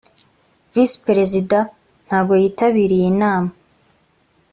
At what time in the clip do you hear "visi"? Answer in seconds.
0.73-0.97